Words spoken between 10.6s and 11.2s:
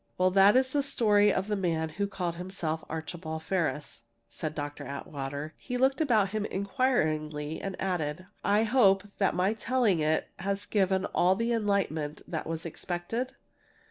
given